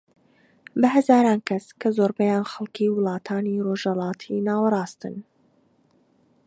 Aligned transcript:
بە 0.79 0.87
هەزاران 0.95 1.39
کەس 1.49 1.65
کە 1.81 1.89
زۆربەیان 1.97 2.43
خەڵکی 2.51 2.93
وڵاتانی 2.95 3.63
ڕۆژهەلاتی 3.65 4.43
ناوەڕاستن 4.47 5.15